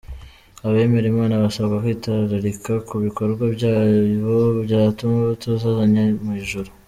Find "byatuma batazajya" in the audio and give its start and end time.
4.65-6.03